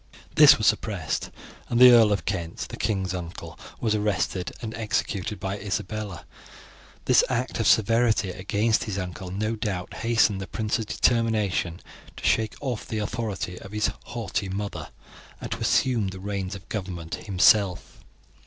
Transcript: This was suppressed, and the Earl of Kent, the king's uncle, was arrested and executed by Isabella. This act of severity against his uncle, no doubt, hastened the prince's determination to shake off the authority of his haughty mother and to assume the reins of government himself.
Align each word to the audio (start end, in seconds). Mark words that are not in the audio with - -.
This 0.33 0.57
was 0.57 0.65
suppressed, 0.65 1.29
and 1.69 1.79
the 1.79 1.91
Earl 1.91 2.11
of 2.11 2.25
Kent, 2.25 2.69
the 2.69 2.75
king's 2.75 3.13
uncle, 3.13 3.59
was 3.79 3.93
arrested 3.93 4.51
and 4.59 4.73
executed 4.73 5.39
by 5.39 5.59
Isabella. 5.59 6.25
This 7.05 7.23
act 7.29 7.59
of 7.59 7.67
severity 7.67 8.31
against 8.31 8.85
his 8.85 8.97
uncle, 8.97 9.29
no 9.29 9.55
doubt, 9.55 9.93
hastened 9.93 10.41
the 10.41 10.47
prince's 10.47 10.87
determination 10.87 11.81
to 12.17 12.25
shake 12.25 12.55
off 12.61 12.87
the 12.87 12.97
authority 12.97 13.59
of 13.59 13.73
his 13.73 13.91
haughty 14.05 14.49
mother 14.49 14.89
and 15.39 15.51
to 15.51 15.59
assume 15.59 16.07
the 16.07 16.19
reins 16.19 16.55
of 16.55 16.67
government 16.67 17.13
himself. 17.13 17.99